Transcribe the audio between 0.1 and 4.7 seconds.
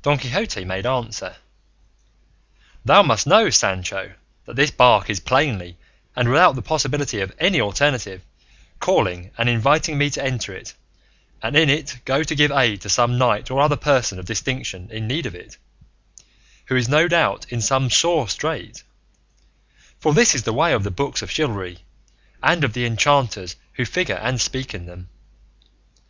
Quixote made answer, "Thou must know, Sancho, that this